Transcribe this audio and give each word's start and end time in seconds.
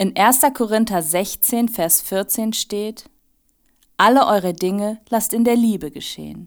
In 0.00 0.16
1. 0.16 0.42
Korinther 0.54 1.02
16, 1.02 1.68
Vers 1.68 2.02
14 2.02 2.52
steht, 2.52 3.10
Alle 3.96 4.28
eure 4.28 4.54
Dinge 4.54 5.00
lasst 5.08 5.32
in 5.32 5.42
der 5.42 5.56
Liebe 5.56 5.90
geschehen. 5.90 6.46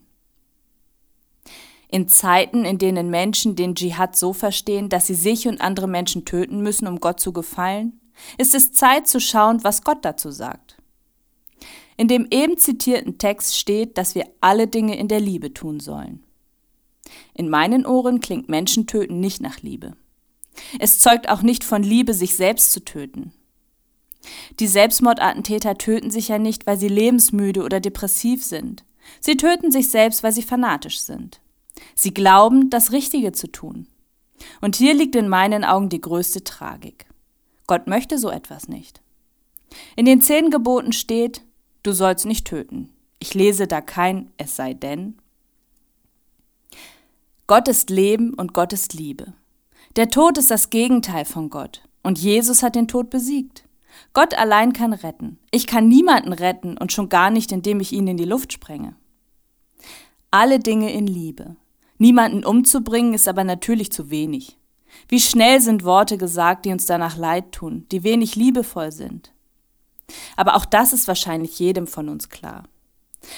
In 1.90 2.08
Zeiten, 2.08 2.64
in 2.64 2.78
denen 2.78 3.10
Menschen 3.10 3.58
den 3.58 3.76
Dschihad 3.76 4.16
so 4.16 4.32
verstehen, 4.32 4.88
dass 4.88 5.08
sie 5.08 5.16
sich 5.16 5.50
und 5.50 5.60
andere 5.60 5.90
Menschen 5.90 6.24
töten 6.24 6.62
müssen, 6.62 6.88
um 6.88 7.02
Gott 7.02 7.20
zu 7.20 7.34
gefallen, 7.34 8.00
ist 8.38 8.56
es 8.56 8.72
Zeit 8.72 9.10
zu 9.10 9.20
schauen, 9.20 9.62
was 9.66 9.84
Gott 9.84 10.06
dazu 10.06 10.32
sagt. 10.32 10.78
In 11.98 12.08
dem 12.08 12.28
eben 12.32 12.58
zitierten 12.58 13.18
Text 13.18 13.58
steht, 13.58 13.98
dass 13.98 14.16
wir 14.16 14.28
alle 14.40 14.68
Dinge 14.68 14.98
in 14.98 15.10
der 15.10 15.20
Liebe 15.20 15.54
tun 15.54 15.82
sollen. 15.82 16.24
In 17.34 17.50
meinen 17.50 17.86
Ohren 17.86 18.22
klingt 18.22 18.48
Menschentöten 18.48 19.20
nicht 19.20 19.42
nach 19.42 19.60
Liebe. 19.60 19.98
Es 20.80 21.00
zeugt 21.00 21.28
auch 21.28 21.42
nicht 21.42 21.66
von 21.66 21.84
Liebe, 21.84 22.14
sich 22.14 22.38
selbst 22.38 22.72
zu 22.72 22.86
töten. 22.86 23.34
Die 24.60 24.68
Selbstmordattentäter 24.68 25.78
töten 25.78 26.12
sich 26.12 26.28
ja 26.28 26.38
nicht, 26.38 26.68
weil 26.68 26.78
sie 26.78 26.88
lebensmüde 26.88 27.64
oder 27.64 27.80
depressiv 27.80 28.44
sind. 28.44 28.84
Sie 29.20 29.38
töten 29.38 29.72
sich 29.72 29.90
selbst, 29.90 30.24
weil 30.24 30.32
sie 30.32 30.44
fanatisch 30.44 31.02
sind. 31.02 31.42
Sie 31.96 32.14
glauben, 32.14 32.70
das 32.70 32.92
Richtige 32.92 33.32
zu 33.32 33.48
tun. 33.48 33.88
Und 34.62 34.76
hier 34.76 34.94
liegt 34.94 35.16
in 35.16 35.28
meinen 35.28 35.64
Augen 35.64 35.90
die 35.90 36.02
größte 36.02 36.44
Tragik. 36.44 37.06
Gott 37.68 37.88
möchte 37.88 38.18
so 38.18 38.30
etwas 38.30 38.68
nicht. 38.68 39.02
In 39.96 40.06
den 40.06 40.22
zehn 40.22 40.50
Geboten 40.50 40.94
steht, 40.94 41.42
du 41.84 41.94
sollst 41.94 42.26
nicht 42.26 42.46
töten. 42.46 42.90
Ich 43.20 43.34
lese 43.34 43.68
da 43.68 43.82
kein 43.82 44.32
es 44.38 44.56
sei 44.56 44.74
denn. 44.74 45.18
Gott 47.48 47.68
ist 47.68 47.90
Leben 47.90 48.34
und 48.34 48.54
Gott 48.54 48.74
ist 48.74 48.94
Liebe. 48.94 49.34
Der 49.96 50.10
Tod 50.10 50.38
ist 50.38 50.52
das 50.52 50.70
Gegenteil 50.70 51.26
von 51.26 51.50
Gott. 51.50 51.84
Und 52.04 52.18
Jesus 52.18 52.64
hat 52.64 52.76
den 52.76 52.88
Tod 52.88 53.10
besiegt. 53.10 53.64
Gott 54.14 54.34
allein 54.34 54.74
kann 54.74 54.94
retten. 54.94 55.40
Ich 55.52 55.68
kann 55.68 55.88
niemanden 55.88 56.34
retten 56.34 56.78
und 56.78 56.92
schon 56.92 57.10
gar 57.10 57.30
nicht, 57.30 57.52
indem 57.52 57.80
ich 57.80 57.92
ihn 57.92 58.08
in 58.08 58.18
die 58.18 58.26
Luft 58.26 58.54
sprenge. 58.54 58.96
Alle 60.32 60.60
Dinge 60.60 60.94
in 60.94 61.08
Liebe. 61.08 61.56
Niemanden 61.98 62.46
umzubringen 62.46 63.14
ist 63.14 63.28
aber 63.28 63.44
natürlich 63.44 63.92
zu 63.92 64.10
wenig. 64.10 64.58
Wie 65.08 65.20
schnell 65.20 65.62
sind 65.62 65.84
Worte 65.84 66.18
gesagt, 66.18 66.66
die 66.66 66.72
uns 66.72 66.86
danach 66.86 67.18
leid 67.18 67.52
tun, 67.52 67.86
die 67.92 68.04
wenig 68.04 68.36
liebevoll 68.36 68.92
sind. 68.92 69.32
Aber 70.36 70.56
auch 70.56 70.66
das 70.66 70.94
ist 70.94 71.08
wahrscheinlich 71.08 71.60
jedem 71.60 71.88
von 71.88 72.10
uns 72.10 72.30
klar. 72.30 72.64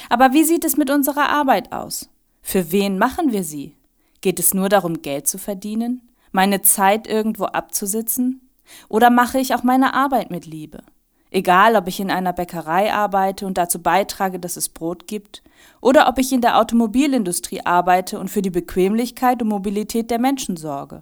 Aber 0.10 0.34
wie 0.34 0.44
sieht 0.44 0.66
es 0.66 0.78
mit 0.78 0.90
unserer 0.90 1.30
Arbeit 1.30 1.72
aus? 1.72 2.10
Für 2.42 2.72
wen 2.72 2.98
machen 2.98 3.32
wir 3.32 3.44
sie? 3.44 3.76
Geht 4.22 4.40
es 4.40 4.54
nur 4.54 4.70
darum, 4.70 5.02
Geld 5.02 5.28
zu 5.28 5.38
verdienen? 5.38 6.02
Meine 6.32 6.62
Zeit 6.62 7.08
irgendwo 7.08 7.46
abzusitzen? 7.46 8.43
Oder 8.90 9.10
mache 9.10 9.40
ich 9.40 9.54
auch 9.56 9.64
meine 9.64 9.94
Arbeit 9.94 10.32
mit 10.32 10.46
Liebe? 10.46 10.84
Egal, 11.32 11.76
ob 11.76 11.88
ich 11.88 12.00
in 12.00 12.12
einer 12.12 12.32
Bäckerei 12.32 12.94
arbeite 12.94 13.48
und 13.48 13.58
dazu 13.58 13.82
beitrage, 13.82 14.40
dass 14.40 14.56
es 14.56 14.70
Brot 14.70 15.08
gibt, 15.08 15.42
oder 15.82 16.08
ob 16.08 16.20
ich 16.20 16.32
in 16.32 16.42
der 16.42 16.60
Automobilindustrie 16.60 17.62
arbeite 17.66 18.20
und 18.20 18.30
für 18.30 18.44
die 18.44 18.52
Bequemlichkeit 18.52 19.42
und 19.42 19.48
Mobilität 19.48 20.12
der 20.12 20.20
Menschen 20.20 20.58
sorge. 20.58 21.02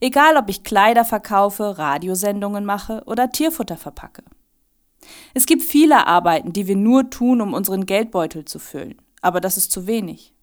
Egal, 0.00 0.36
ob 0.36 0.48
ich 0.48 0.62
Kleider 0.62 1.04
verkaufe, 1.04 1.76
Radiosendungen 1.76 2.64
mache 2.64 3.02
oder 3.06 3.30
Tierfutter 3.30 3.76
verpacke. 3.76 4.22
Es 5.34 5.46
gibt 5.46 5.62
viele 5.62 6.06
Arbeiten, 6.06 6.52
die 6.52 6.68
wir 6.68 6.76
nur 6.76 7.10
tun, 7.10 7.40
um 7.40 7.52
unseren 7.52 7.84
Geldbeutel 7.84 8.44
zu 8.44 8.60
füllen, 8.60 9.02
aber 9.22 9.40
das 9.40 9.56
ist 9.56 9.72
zu 9.72 9.88
wenig. 9.88 10.35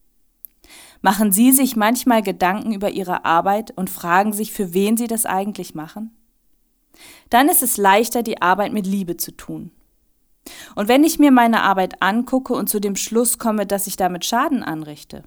Machen 1.04 1.34
Sie 1.34 1.52
sich 1.52 1.76
manchmal 1.76 2.22
Gedanken 2.22 2.72
über 2.72 2.90
Ihre 2.90 3.26
Arbeit 3.26 3.72
und 3.76 3.90
fragen 3.90 4.32
sich, 4.32 4.54
für 4.54 4.74
wen 4.74 4.96
Sie 4.96 5.08
das 5.08 5.26
eigentlich 5.26 5.76
machen? 5.76 6.16
Dann 7.30 7.50
ist 7.50 7.62
es 7.62 7.76
leichter, 7.76 8.24
die 8.24 8.42
Arbeit 8.42 8.72
mit 8.72 8.88
Liebe 8.88 9.18
zu 9.18 9.36
tun. 9.36 9.72
Und 10.76 10.88
wenn 10.88 11.04
ich 11.04 11.20
mir 11.20 11.32
meine 11.32 11.62
Arbeit 11.62 12.02
angucke 12.02 12.54
und 12.54 12.70
zu 12.70 12.80
dem 12.80 12.96
Schluss 12.96 13.38
komme, 13.38 13.66
dass 13.66 13.86
ich 13.86 13.98
damit 13.98 14.24
Schaden 14.24 14.64
anrichte, 14.64 15.24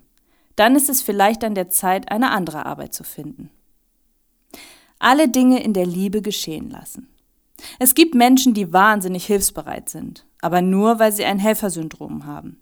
dann 0.56 0.76
ist 0.76 0.88
es 0.88 1.03
vielleicht 1.03 1.44
an 1.44 1.54
der 1.54 1.69
Zeit, 1.69 2.10
eine 2.10 2.31
andere 2.31 2.64
Arbeit 2.64 2.94
zu 2.94 3.04
finden. 3.04 3.50
Alle 4.98 5.28
Dinge 5.28 5.62
in 5.62 5.75
der 5.75 5.84
Liebe 5.84 6.22
geschehen 6.22 6.70
lassen. 6.70 7.10
Es 7.78 7.94
gibt 7.94 8.14
Menschen, 8.14 8.54
die 8.54 8.72
wahnsinnig 8.72 9.26
hilfsbereit 9.26 9.91
sind, 9.91 10.25
aber 10.41 10.62
nur, 10.62 10.98
weil 10.98 11.12
sie 11.12 11.26
ein 11.26 11.38
Helfersyndrom 11.38 12.25
haben. 12.25 12.60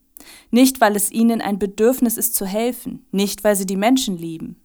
Nicht, 0.50 0.80
weil 0.80 0.96
es 0.96 1.10
ihnen 1.10 1.40
ein 1.40 1.58
Bedürfnis 1.58 2.16
ist 2.16 2.34
zu 2.34 2.46
helfen, 2.46 3.06
nicht, 3.10 3.44
weil 3.44 3.56
sie 3.56 3.66
die 3.66 3.76
Menschen 3.76 4.16
lieben. 4.16 4.56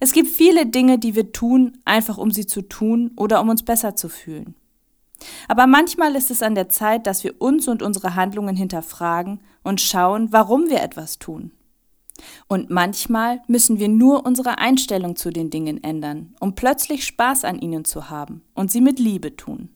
Es 0.00 0.12
gibt 0.12 0.28
viele 0.28 0.66
Dinge, 0.66 0.98
die 0.98 1.14
wir 1.14 1.32
tun, 1.32 1.78
einfach 1.84 2.18
um 2.18 2.30
sie 2.30 2.46
zu 2.46 2.62
tun 2.62 3.12
oder 3.16 3.40
um 3.40 3.48
uns 3.48 3.62
besser 3.62 3.96
zu 3.96 4.08
fühlen. 4.08 4.54
Aber 5.48 5.66
manchmal 5.66 6.16
ist 6.16 6.30
es 6.30 6.42
an 6.42 6.54
der 6.54 6.68
Zeit, 6.68 7.06
dass 7.06 7.24
wir 7.24 7.40
uns 7.40 7.68
und 7.68 7.82
unsere 7.82 8.16
Handlungen 8.16 8.56
hinterfragen 8.56 9.40
und 9.62 9.80
schauen, 9.80 10.32
warum 10.32 10.68
wir 10.68 10.82
etwas 10.82 11.18
tun. 11.18 11.52
Und 12.48 12.70
manchmal 12.70 13.40
müssen 13.46 13.78
wir 13.78 13.88
nur 13.88 14.26
unsere 14.26 14.58
Einstellung 14.58 15.16
zu 15.16 15.30
den 15.30 15.50
Dingen 15.50 15.82
ändern, 15.82 16.34
um 16.40 16.54
plötzlich 16.54 17.04
Spaß 17.06 17.44
an 17.44 17.58
ihnen 17.58 17.84
zu 17.84 18.10
haben 18.10 18.42
und 18.54 18.70
sie 18.70 18.80
mit 18.80 18.98
Liebe 18.98 19.36
tun. 19.36 19.70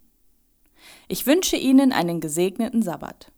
Ich 1.08 1.26
wünsche 1.26 1.56
Ihnen 1.56 1.92
einen 1.92 2.20
gesegneten 2.20 2.82
Sabbat. 2.82 3.32